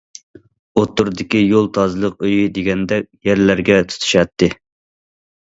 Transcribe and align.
ئوتتۇرىدىكى 0.79 1.41
يول 1.43 1.69
تازىلىق 1.75 2.15
ئۆيى 2.31 2.49
دېگەندەك 2.57 3.07
يەرلەرگە 3.29 3.79
تۇتىشاتتى. 3.93 4.53